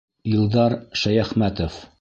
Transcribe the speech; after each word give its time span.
Илдар 0.35 0.73
ШӘЙӘХМӘТОВ: 1.03 1.73